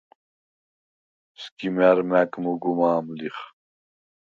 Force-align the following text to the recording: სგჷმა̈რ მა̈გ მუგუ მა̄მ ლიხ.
სგჷმა̈რ 1.41 1.97
მა̈გ 2.09 2.31
მუგუ 2.43 2.71
მა̄მ 2.79 3.05
ლიხ. 3.17 3.37